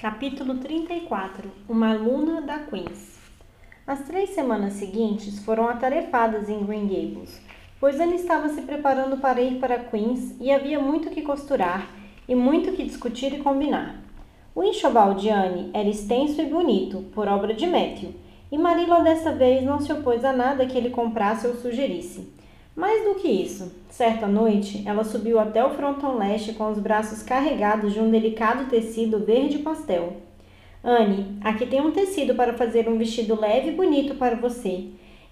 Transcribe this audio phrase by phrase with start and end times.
[0.00, 3.18] Capítulo 34 Uma aluna da Queens
[3.84, 7.42] As três semanas seguintes foram atarefadas em Green Gables,
[7.80, 11.90] pois Anne estava se preparando para ir para Queens e havia muito que costurar
[12.28, 13.96] e muito que discutir e combinar.
[14.54, 18.14] O enxoval de Anne era extenso e bonito, por obra de Matthew,
[18.52, 22.37] e Marilla dessa vez não se opôs a nada que ele comprasse ou sugerisse.
[22.78, 27.24] Mais do que isso, certa noite, ela subiu até o fronton leste com os braços
[27.24, 30.18] carregados de um delicado tecido verde pastel.
[30.84, 34.84] Anne, aqui tem um tecido para fazer um vestido leve e bonito para você.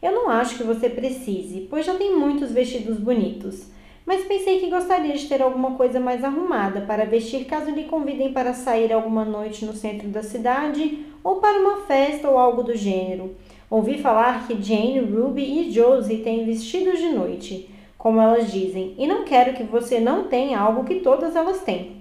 [0.02, 3.68] Eu não acho que você precise, pois já tem muitos vestidos bonitos.
[4.04, 8.32] Mas pensei que gostaria de ter alguma coisa mais arrumada para vestir caso lhe convidem
[8.32, 12.74] para sair alguma noite no centro da cidade ou para uma festa ou algo do
[12.74, 13.37] gênero.
[13.69, 19.07] Ouvi falar que Jane, Ruby e Josie têm vestidos de noite, como elas dizem, e
[19.07, 21.97] não quero que você não tenha algo que todas elas têm.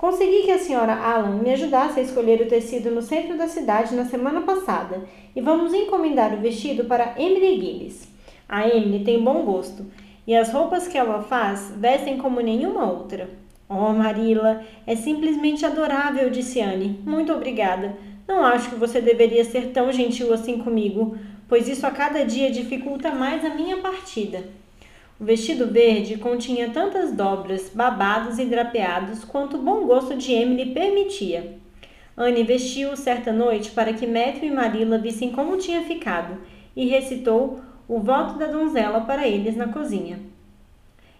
[0.00, 3.94] Consegui que a senhora Allan me ajudasse a escolher o tecido no centro da cidade
[3.94, 5.02] na semana passada
[5.36, 8.08] e vamos encomendar o vestido para Emily Gillis.
[8.48, 9.84] A Emily tem bom gosto
[10.26, 13.28] e as roupas que ela faz vestem como nenhuma outra.
[13.68, 16.98] Oh, Marilla, é simplesmente adorável, disse Anne.
[17.04, 17.94] Muito obrigada.
[18.30, 22.48] Não acho que você deveria ser tão gentil assim comigo, pois isso a cada dia
[22.48, 24.44] dificulta mais a minha partida.
[25.18, 30.72] O vestido verde continha tantas dobras, babados e drapeados quanto o bom gosto de Emily
[30.72, 31.58] permitia.
[32.16, 36.38] Anne vestiu-o certa noite para que Matthew e Marilla vissem como tinha ficado
[36.76, 40.20] e recitou o voto da donzela para eles na cozinha.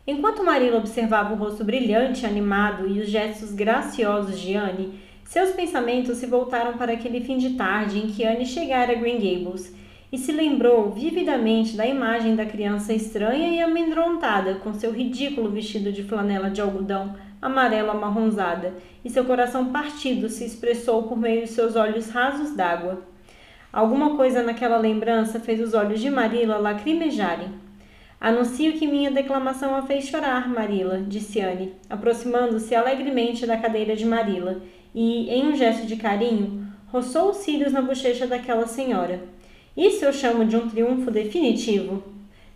[0.06, 6.18] Enquanto Marilla observava o rosto brilhante, animado e os gestos graciosos de Anne, seus pensamentos
[6.18, 9.72] se voltaram para aquele fim de tarde em que Anne chegara a Green Gables
[10.10, 15.92] e se lembrou vividamente da imagem da criança estranha e amedrontada, com seu ridículo vestido
[15.92, 21.50] de flanela de algodão amarelo amarronzada, e seu coração partido se expressou por meio de
[21.50, 23.00] seus olhos rasos d'água.
[23.72, 27.50] Alguma coisa naquela lembrança fez os olhos de Marilla lacrimejarem.
[28.20, 34.04] Anuncio que minha declamação a fez chorar, Marilla, disse Anne, aproximando-se alegremente da cadeira de
[34.04, 34.60] Marilla
[34.94, 39.22] e, em um gesto de carinho, roçou os cílios na bochecha daquela senhora.
[39.76, 42.02] Isso eu chamo de um triunfo definitivo?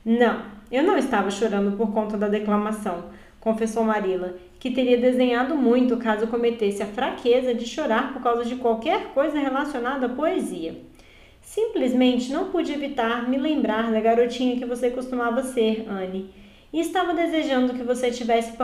[0.05, 3.05] Não, eu não estava chorando por conta da declamação,
[3.41, 8.56] confessou Marilla, que teria desenhado muito caso cometesse a fraqueza de chorar por causa de
[8.56, 10.81] qualquer coisa relacionada à poesia.
[11.41, 16.31] Simplesmente não pude evitar me lembrar da garotinha que você costumava ser, Anne,
[16.72, 18.56] e estava desejando que você tivesse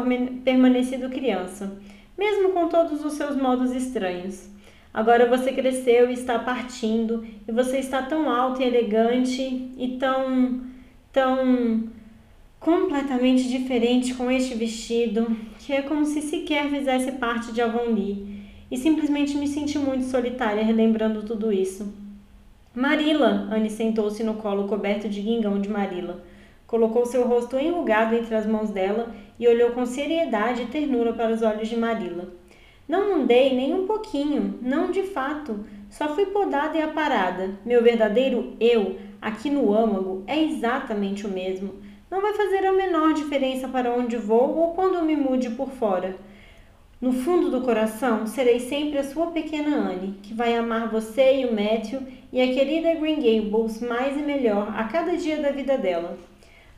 [0.42, 1.78] permanecido criança
[2.20, 4.46] mesmo com todos os seus modos estranhos.
[4.92, 10.60] Agora você cresceu e está partindo, e você está tão alto e elegante e tão,
[11.10, 11.84] tão
[12.58, 18.16] completamente diferente com este vestido, que é como se sequer fizesse parte de Avonlea.
[18.70, 21.90] E simplesmente me senti muito solitária relembrando tudo isso.
[22.74, 23.48] Marila!
[23.50, 26.22] Anne sentou-se no colo coberto de guingão de Marila.
[26.66, 31.32] Colocou seu rosto enrugado entre as mãos dela e olhou com seriedade e ternura para
[31.32, 32.28] os olhos de Marilla.
[32.86, 35.64] Não mudei nem um pouquinho, não de fato.
[35.88, 37.58] Só fui podada e aparada.
[37.64, 41.74] Meu verdadeiro eu, aqui no âmago, é exatamente o mesmo.
[42.10, 46.16] Não vai fazer a menor diferença para onde vou ou quando me mude por fora.
[47.00, 51.46] No fundo do coração, serei sempre a sua pequena Anne, que vai amar você e
[51.46, 55.78] o Matthew e a querida Green Gables mais e melhor a cada dia da vida
[55.78, 56.18] dela.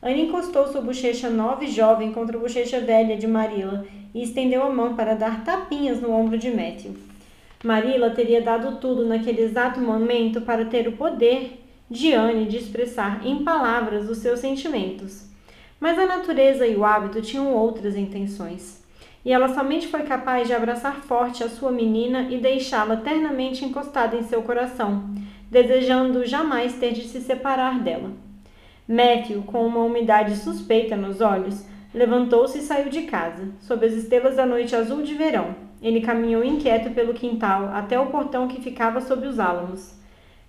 [0.03, 4.61] Anne encostou sua bochecha nova e jovem contra a bochecha velha de Marilla e estendeu
[4.61, 6.97] a mão para dar tapinhas no ombro de Matthew.
[7.63, 13.25] Marilla teria dado tudo naquele exato momento para ter o poder de Anne de expressar
[13.25, 15.25] em palavras os seus sentimentos.
[15.79, 18.83] Mas a natureza e o hábito tinham outras intenções.
[19.23, 24.17] E ela somente foi capaz de abraçar forte a sua menina e deixá-la ternamente encostada
[24.17, 25.09] em seu coração,
[25.49, 28.11] desejando jamais ter de se separar dela.
[28.87, 34.35] Matthew, com uma umidade suspeita nos olhos, levantou-se e saiu de casa, sob as estrelas
[34.35, 35.55] da noite azul de verão.
[35.81, 39.93] Ele caminhou inquieto pelo quintal até o portão que ficava sob os álamos.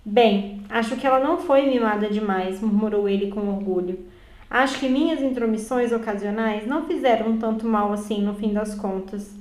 [0.03, 3.99] Bem, acho que ela não foi mimada demais, murmurou ele com orgulho.
[4.49, 9.35] Acho que minhas intromissões ocasionais não fizeram tanto mal assim no fim das contas.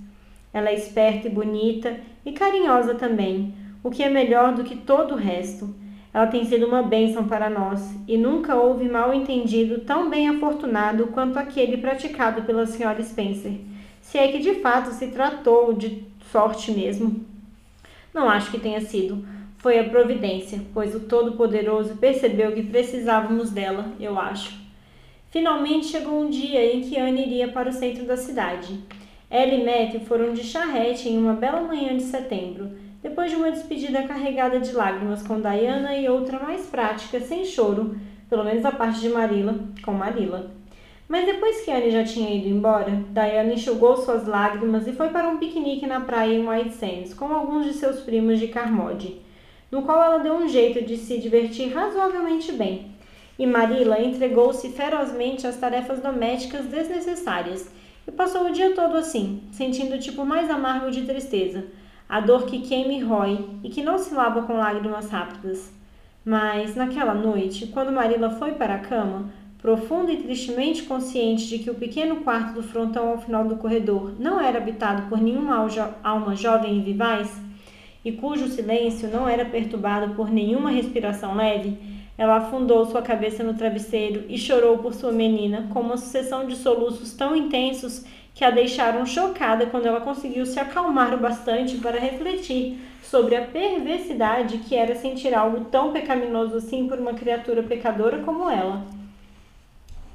[0.52, 5.14] Ela é esperta e bonita e carinhosa também, o que é melhor do que todo
[5.14, 5.74] o resto.
[6.14, 11.08] Ela tem sido uma bênção para nós, e nunca houve mal entendido tão bem afortunado
[11.08, 13.54] quanto aquele praticado pela senhora Spencer,
[14.00, 17.26] se é que de fato se tratou de sorte mesmo.
[18.14, 19.26] Não acho que tenha sido.
[19.58, 24.62] Foi a providência, pois o Todo-Poderoso percebeu que precisávamos dela, eu acho.
[25.30, 28.78] Finalmente chegou um dia em que Anne iria para o centro da cidade.
[29.28, 32.70] Ela e Matthew foram de charrete em uma bela manhã de setembro,
[33.04, 37.94] depois de uma despedida carregada de lágrimas com Diana e outra mais prática, sem choro,
[38.30, 40.50] pelo menos da parte de Marilla, com Marilla.
[41.06, 45.28] Mas depois que Anne já tinha ido embora, Diana enxugou suas lágrimas e foi para
[45.28, 49.20] um piquenique na praia em White Sands com alguns de seus primos de Carmody,
[49.70, 52.86] no qual ela deu um jeito de se divertir razoavelmente bem.
[53.38, 57.70] E Marilla entregou-se ferozmente às tarefas domésticas desnecessárias
[58.08, 61.64] e passou o dia todo assim, sentindo o tipo mais amargo de tristeza,
[62.08, 65.72] a dor que queima e rói e que não se lava com lágrimas rápidas.
[66.24, 71.70] Mas, naquela noite, quando Marilla foi para a cama, profunda e tristemente consciente de que
[71.70, 75.66] o pequeno quarto do frontão ao final do corredor não era habitado por nenhuma
[76.02, 77.34] alma jovem e vivaz,
[78.04, 81.78] e cujo silêncio não era perturbado por nenhuma respiração leve,
[82.16, 86.54] ela afundou sua cabeça no travesseiro e chorou por sua menina com uma sucessão de
[86.54, 88.04] soluços tão intensos
[88.34, 93.46] que a deixaram chocada quando ela conseguiu se acalmar o bastante para refletir sobre a
[93.46, 98.84] perversidade que era sentir algo tão pecaminoso assim por uma criatura pecadora como ela.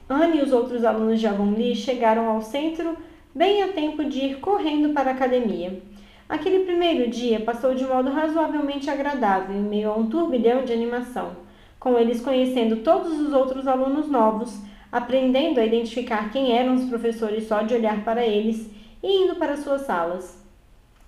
[0.09, 2.97] Anne e os outros alunos de Avonlea chegaram ao centro
[3.33, 5.81] bem a tempo de ir correndo para a academia.
[6.27, 11.49] Aquele primeiro dia passou de modo razoavelmente agradável, em meio a um turbilhão de animação
[11.79, 14.59] com eles conhecendo todos os outros alunos novos,
[14.91, 18.69] aprendendo a identificar quem eram os professores só de olhar para eles
[19.01, 20.37] e indo para suas salas.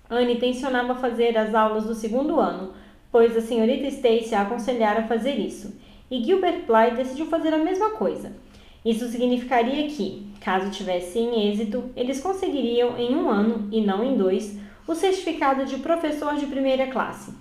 [0.08, 2.72] Anne tensionava fazer as aulas do segundo ano,
[3.10, 5.74] pois a senhorita Stacy a aconselhara a fazer isso,
[6.10, 8.32] e Gilbert Blythe decidiu fazer a mesma coisa.
[8.84, 14.58] Isso significaria que, caso tivessem êxito, eles conseguiriam em um ano, e não em dois,
[14.86, 17.32] o certificado de professor de primeira classe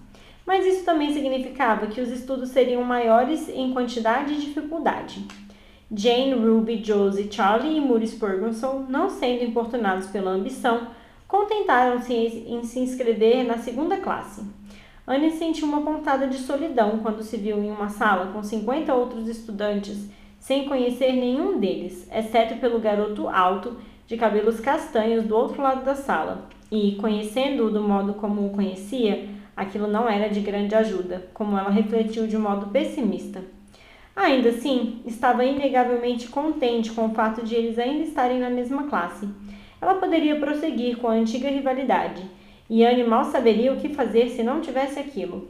[0.46, 5.26] mas isso também significava que os estudos seriam maiores em quantidade e dificuldade.
[5.94, 10.88] Jane, Ruby, Josie, Charlie e Maurice Ferguson, não sendo importunados pela ambição,
[11.28, 14.42] contentaram-se em se inscrever na segunda classe.
[15.06, 19.28] Anne sentiu uma pontada de solidão quando se viu em uma sala com 50 outros
[19.28, 20.10] estudantes,
[20.40, 23.78] sem conhecer nenhum deles, exceto pelo garoto alto,
[24.08, 26.50] de cabelos castanhos do outro lado da sala.
[26.72, 31.70] E, conhecendo-o do modo como o conhecia, Aquilo não era de grande ajuda, como ela
[31.70, 33.44] refletiu de modo pessimista.
[34.16, 39.28] Ainda assim, estava inegavelmente contente com o fato de eles ainda estarem na mesma classe.
[39.82, 42.24] Ela poderia prosseguir com a antiga rivalidade,
[42.70, 45.50] e Anne mal saberia o que fazer se não tivesse aquilo.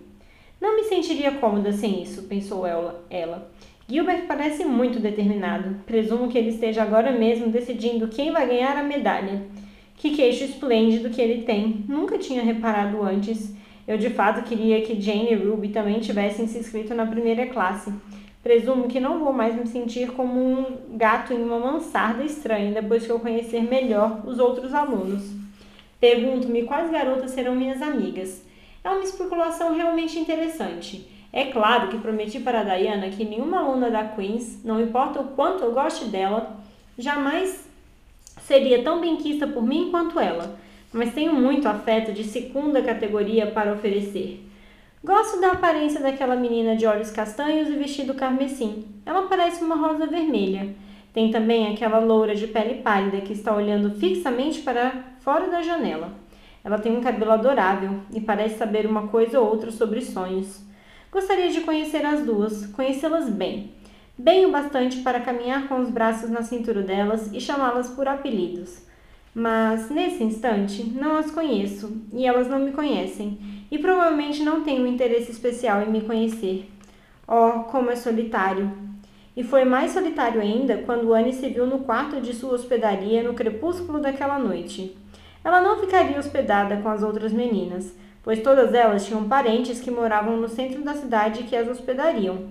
[0.59, 3.03] Não me sentiria cômoda sem isso, pensou ela.
[3.09, 3.51] ela.
[3.87, 5.75] Gilbert parece muito determinado.
[5.85, 9.41] Presumo que ele esteja agora mesmo decidindo quem vai ganhar a medalha.
[9.97, 11.83] Que queixo esplêndido que ele tem.
[11.89, 13.53] Nunca tinha reparado antes.
[13.87, 17.91] Eu de fato queria que Jane e Ruby também tivessem se inscrito na primeira classe.
[18.43, 23.05] Presumo que não vou mais me sentir como um gato em uma mansarda estranha depois
[23.05, 25.23] que eu conhecer melhor os outros alunos.
[25.99, 28.43] Pergunto-me quais garotas serão minhas amigas.
[28.83, 31.07] É uma especulação realmente interessante.
[31.31, 35.29] É claro que prometi para a Diana que nenhuma aluna da Queen's, não importa o
[35.29, 36.59] quanto eu goste dela,
[36.97, 37.69] jamais
[38.41, 40.59] seria tão benquista por mim quanto ela
[40.93, 44.45] mas tenho muito afeto de segunda categoria para oferecer.
[45.03, 48.85] Gosto da aparência daquela menina de olhos castanhos e vestido carmesim.
[49.03, 50.75] Ela parece uma rosa vermelha.
[51.11, 56.13] Tem também aquela loura de pele pálida que está olhando fixamente para fora da janela.
[56.63, 60.63] Ela tem um cabelo adorável e parece saber uma coisa ou outra sobre sonhos.
[61.11, 63.71] Gostaria de conhecer as duas, conhecê-las bem.
[64.15, 68.85] Bem o bastante para caminhar com os braços na cintura delas e chamá-las por apelidos.
[69.33, 73.39] Mas, nesse instante, não as conheço e elas não me conhecem,
[73.71, 76.69] e provavelmente não têm um interesse especial em me conhecer.
[77.25, 78.69] Oh, como é solitário!
[79.35, 83.33] E foi mais solitário ainda quando Anne se viu no quarto de sua hospedaria no
[83.33, 84.97] crepúsculo daquela noite.
[85.43, 90.35] Ela não ficaria hospedada com as outras meninas, pois todas elas tinham parentes que moravam
[90.35, 92.49] no centro da cidade que as hospedariam.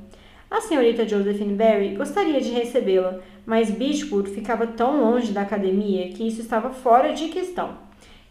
[0.50, 6.26] A senhorita Josephine Barry gostaria de recebê-la, mas Beechwood ficava tão longe da academia que
[6.26, 7.74] isso estava fora de questão.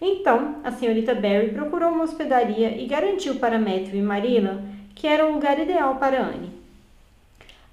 [0.01, 4.61] Então, a senhorita Barry procurou uma hospedaria e garantiu para Matthew e Marilla
[4.99, 6.51] que era o lugar ideal para Anne.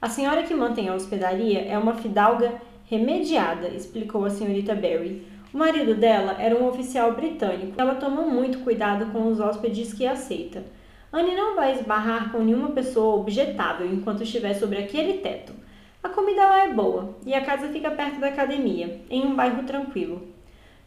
[0.00, 2.54] A senhora que mantém a hospedaria é uma fidalga
[2.88, 5.26] remediada, explicou a senhorita Barry.
[5.52, 7.72] O marido dela era um oficial britânico.
[7.76, 10.62] Ela toma muito cuidado com os hóspedes que aceita.
[11.12, 15.52] Anne não vai esbarrar com nenhuma pessoa objetável enquanto estiver sobre aquele teto.
[16.02, 19.62] A comida lá é boa e a casa fica perto da academia, em um bairro
[19.64, 20.28] tranquilo.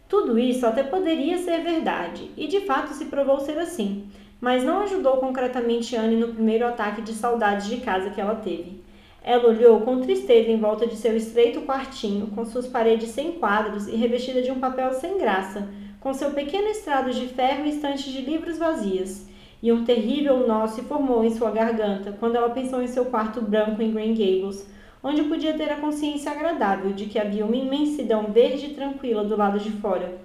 [0.08, 4.10] Tudo isso até poderia ser verdade, e de fato se provou ser assim,
[4.42, 8.84] mas não ajudou concretamente Anne no primeiro ataque de saudade de casa que ela teve.
[9.22, 13.88] Ela olhou com tristeza em volta de seu estreito quartinho, com suas paredes sem quadros
[13.88, 18.12] e revestida de um papel sem graça, com seu pequeno estrado de ferro e estantes
[18.12, 19.28] de livros vazias,
[19.62, 23.42] e um terrível nó se formou em sua garganta quando ela pensou em seu quarto
[23.42, 24.68] branco em Green Gables,
[25.04, 29.36] onde podia ter a consciência agradável de que havia uma imensidão verde e tranquila do
[29.36, 30.18] lado de fora.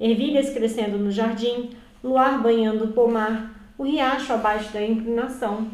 [0.00, 1.70] Ervilhas crescendo no jardim,
[2.02, 5.68] luar banhando o pomar, o riacho abaixo da inclinação,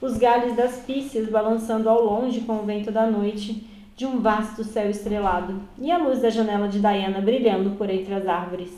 [0.00, 3.66] os galhos das pícias balançando ao longe com o vento da noite
[3.96, 8.12] de um vasto céu estrelado e a luz da janela de Diana brilhando por entre
[8.12, 8.70] as árvores.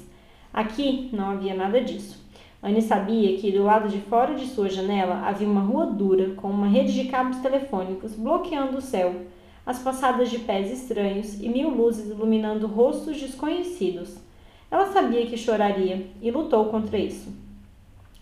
[0.52, 2.25] Aqui não havia nada disso.
[2.66, 6.50] Anne sabia que do lado de fora de sua janela havia uma rua dura com
[6.50, 9.14] uma rede de cabos telefônicos bloqueando o céu,
[9.64, 14.18] as passadas de pés estranhos e mil luzes iluminando rostos desconhecidos.
[14.68, 17.32] Ela sabia que choraria e lutou contra isso.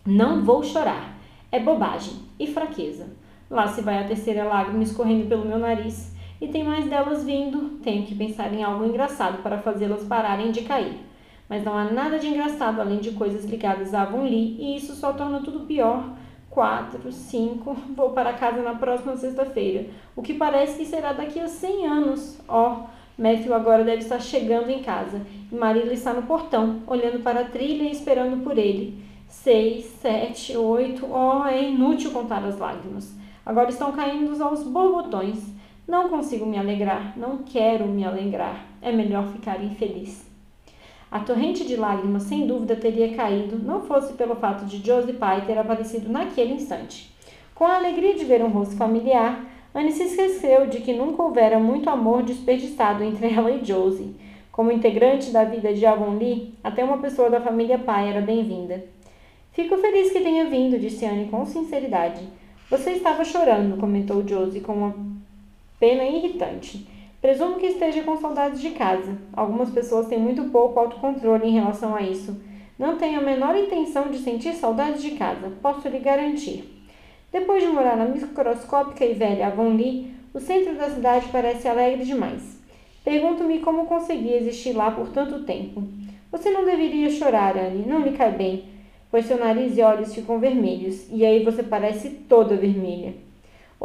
[0.04, 1.16] Não vou chorar.
[1.50, 3.16] É bobagem e fraqueza.
[3.48, 7.78] Lá se vai a terceira lágrima escorrendo pelo meu nariz e tem mais delas vindo.
[7.82, 11.13] Tenho que pensar em algo engraçado para fazê-las pararem de cair.
[11.48, 14.94] Mas não há nada de engraçado além de coisas ligadas a Avon Lee e isso
[14.94, 16.04] só torna tudo pior.
[16.48, 21.48] Quatro, cinco, vou para casa na próxima sexta-feira, o que parece que será daqui a
[21.48, 22.38] cem anos.
[22.48, 22.84] Oh,
[23.18, 25.20] Matthew agora deve estar chegando em casa
[25.50, 29.04] e Marilla está no portão, olhando para a trilha e esperando por ele.
[29.28, 33.14] Seis, sete, oito, oh, é inútil contar as lágrimas.
[33.44, 35.52] Agora estão caindo aos borbotões.
[35.86, 38.64] Não consigo me alegrar, não quero me alegrar.
[38.80, 40.33] É melhor ficar infeliz.
[41.14, 45.46] A torrente de lágrimas sem dúvida teria caído, não fosse pelo fato de Josie Pye
[45.46, 47.14] ter aparecido naquele instante.
[47.54, 51.56] Com a alegria de ver um rosto familiar, Anne se esqueceu de que nunca houvera
[51.60, 54.16] muito amor desperdiçado entre ela e Josie.
[54.50, 58.84] Como integrante da vida de Avonlea, até uma pessoa da família Pye era bem-vinda.
[59.52, 62.28] Fico feliz que tenha vindo, disse Anne com sinceridade.
[62.68, 64.96] Você estava chorando, comentou Josie com uma
[65.78, 66.92] pena irritante.
[67.24, 69.16] Presumo que esteja com saudades de casa.
[69.32, 72.38] Algumas pessoas têm muito pouco autocontrole em relação a isso.
[72.78, 76.84] Não tenho a menor intenção de sentir saudades de casa, posso lhe garantir.
[77.32, 80.04] Depois de morar na microscópica e velha Avonlea,
[80.34, 82.60] o centro da cidade parece alegre demais.
[83.02, 85.82] Pergunto-me como consegui existir lá por tanto tempo.
[86.30, 88.64] Você não deveria chorar, Anne, não lhe cai bem
[89.10, 93.14] pois seu nariz e olhos ficam vermelhos, e aí você parece toda vermelha.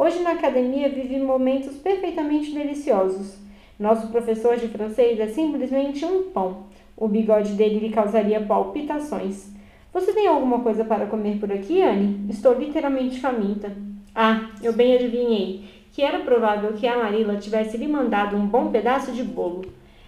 [0.02, 3.36] Hoje na academia vive momentos perfeitamente deliciosos.
[3.78, 6.62] Nosso professor de francês é simplesmente um pão.
[6.96, 9.50] O bigode dele lhe causaria palpitações.
[9.92, 12.30] Você tem alguma coisa para comer por aqui, Anne?
[12.30, 13.76] Estou literalmente faminta.
[14.14, 18.70] Ah, eu bem adivinhei que era provável que a Marilla tivesse lhe mandado um bom
[18.70, 19.66] pedaço de bolo.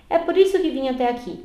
[0.08, 1.44] É por isso que vim até aqui.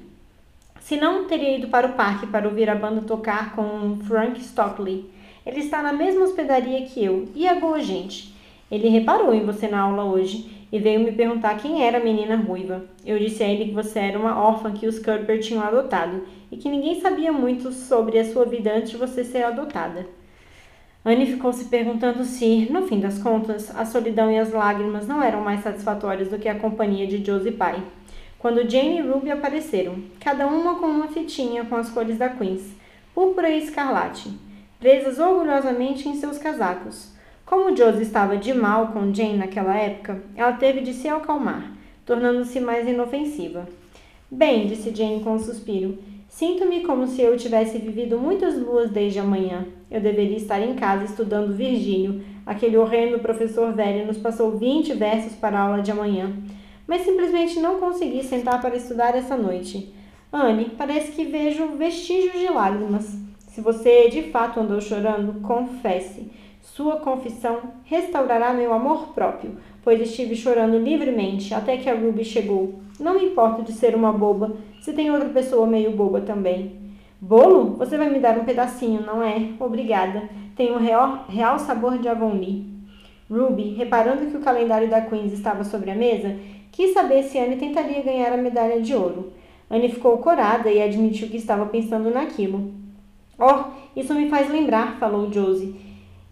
[0.80, 5.04] Se não, teria ido para o parque para ouvir a banda tocar com Frank Stockley.
[5.46, 8.37] Ele está na mesma hospedaria que eu e é boa gente.
[8.70, 12.36] Ele reparou em você na aula hoje e veio me perguntar quem era a menina
[12.36, 12.86] ruiva.
[13.06, 16.58] Eu disse a ele que você era uma órfã que os Cuthbert tinham adotado e
[16.58, 20.06] que ninguém sabia muito sobre a sua vida antes de você ser adotada.
[21.06, 25.24] Anne ficou se perguntando se, no fim das contas, a solidão e as lágrimas não
[25.24, 27.82] eram mais satisfatórias do que a companhia de Josie Pye
[28.40, 32.72] quando Jane e Ruby apareceram, cada uma com uma fitinha com as cores da Queens,
[33.14, 34.32] púrpura e escarlate,
[34.80, 37.17] presas orgulhosamente em seus casacos.
[37.48, 41.74] Como Josie estava de mal com Jane naquela época, ela teve de se acalmar,
[42.06, 43.68] tornando-se mais inofensiva.
[44.30, 45.98] Bem, disse Jane com um suspiro,
[46.30, 49.66] sinto-me como se eu tivesse vivido muitas luas desde amanhã.
[49.90, 52.22] Eu deveria estar em casa estudando Virgílio.
[52.46, 56.32] Aquele horrendo professor velho nos passou vinte versos para a aula de amanhã
[56.88, 59.94] mas simplesmente não consegui sentar para estudar essa noite.
[60.32, 63.18] Anne, parece que vejo vestígios de lágrimas.
[63.50, 66.32] Se você de fato andou chorando, confesse.
[66.76, 72.76] Sua confissão restaurará meu amor próprio, pois estive chorando livremente até que a Ruby chegou.
[73.00, 76.76] Não me importo de ser uma boba, se tem outra pessoa meio boba também.
[77.20, 77.76] Bolo?
[77.78, 79.50] Você vai me dar um pedacinho, não é?
[79.60, 80.30] Obrigada.
[80.56, 82.64] Tem um real, real sabor de Avonlea.
[83.30, 86.38] Ruby, reparando que o calendário da Queens estava sobre a mesa,
[86.78, 89.34] Quis saber se Anne tentaria ganhar a medalha de ouro.
[89.68, 92.72] Anne ficou corada e admitiu que estava pensando naquilo.
[93.36, 95.76] Oh, isso me faz lembrar, falou Josie,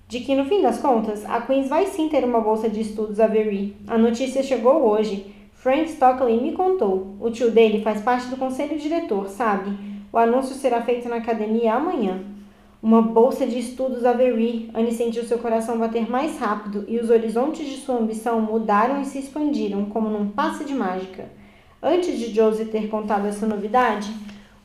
[0.08, 3.20] de que no fim das contas, a Queens vai sim ter uma bolsa de estudos
[3.20, 3.76] a Verie.
[3.88, 5.34] A notícia chegou hoje.
[5.54, 7.16] Frank Stockley me contou.
[7.20, 9.76] O tio dele faz parte do conselho diretor, sabe?
[10.14, 12.24] O anúncio será feito na academia amanhã.
[12.84, 14.70] Uma bolsa de estudos Avery.
[14.76, 19.06] Anne sentiu seu coração bater mais rápido e os horizontes de sua ambição mudaram e
[19.06, 21.26] se expandiram como num passe de mágica.
[21.82, 24.14] Antes de Josie ter contado essa novidade,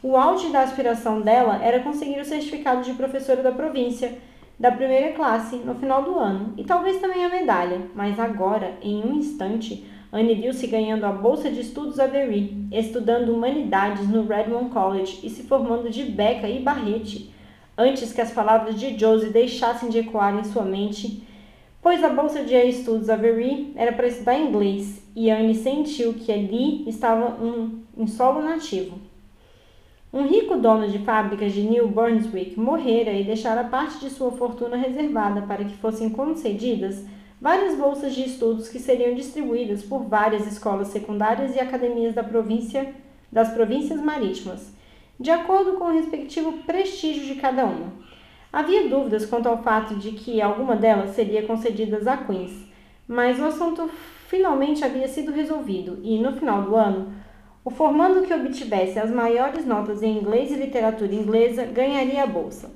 [0.02, 4.18] o auge da aspiração dela era conseguir o certificado de professora da província,
[4.60, 7.80] da primeira classe, no final do ano, e talvez também a medalha.
[7.94, 14.06] Mas agora, em um instante, Anne viu-se ganhando a bolsa de estudos Avery, estudando humanidades
[14.06, 17.32] no Redmond College e se formando de beca e barrete.
[17.78, 21.26] antes que as palavras de Josie deixassem de ecoar em sua mente,
[21.80, 26.86] pois a bolsa de estudos Avery era para estudar inglês e Anne sentiu que ali
[26.86, 28.98] estava um, em solo nativo.
[30.12, 34.76] Um rico dono de fábricas de New Brunswick morrera e deixara parte de sua fortuna
[34.76, 37.04] reservada para que fossem concedidas
[37.40, 42.92] várias bolsas de estudos que seriam distribuídas por várias escolas secundárias e academias da província,
[43.30, 44.74] das províncias marítimas,
[45.18, 47.92] de acordo com o respectivo prestígio de cada uma.
[48.52, 52.66] Havia dúvidas quanto ao fato de que alguma delas seria concedidas a Queens,
[53.06, 53.88] mas o assunto
[54.26, 57.19] finalmente havia sido resolvido e, no final do ano,
[57.70, 62.70] o formando que obtivesse as maiores notas em inglês e literatura inglesa ganharia a bolsa.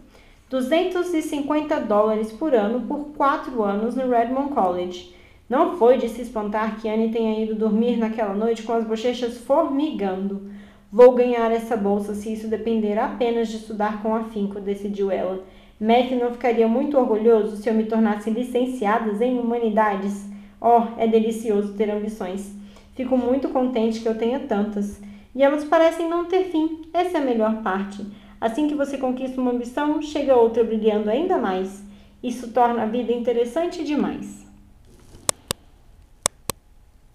[0.49, 5.13] 250 dólares por ano por quatro anos no Redmond College.
[5.49, 9.39] Não foi de se espantar que Anne tenha ido dormir naquela noite com as bochechas
[9.39, 10.49] formigando.
[10.93, 15.43] Vou ganhar essa bolsa se isso depender apenas de estudar com afinco, decidiu ela.
[15.81, 20.25] Mac não ficaria muito orgulhoso se eu me tornasse licenciada em humanidades.
[20.61, 22.64] Oh, é delicioso ter ambições.
[22.95, 25.01] Fico muito contente que eu tenha tantas.
[25.35, 26.83] E elas parecem não ter fim.
[26.93, 28.07] Essa é a melhor parte.
[28.41, 31.83] Assim que você conquista uma ambição, chega outra brilhando ainda mais.
[32.23, 34.44] Isso torna a vida interessante demais.